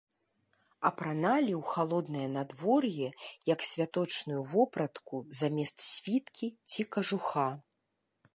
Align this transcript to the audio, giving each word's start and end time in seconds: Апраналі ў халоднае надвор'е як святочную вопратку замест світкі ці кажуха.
Апраналі 0.89 1.51
ў 1.57 1.61
халоднае 1.73 2.23
надвор'е 2.37 3.09
як 3.53 3.59
святочную 3.69 4.41
вопратку 4.55 5.15
замест 5.43 5.77
світкі 5.91 6.47
ці 6.71 6.81
кажуха. 6.99 7.47